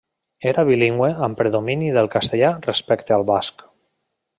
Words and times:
Era 0.51 0.63
bilingüe 0.69 1.09
amb 1.27 1.39
predomini 1.41 1.93
del 1.99 2.11
castellà 2.17 2.51
respecte 2.67 3.19
al 3.19 3.31
basc. 3.33 3.67